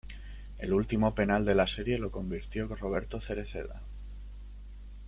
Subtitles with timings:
[0.57, 3.83] El último penal de la serie lo convirtió Roberto Cereceda.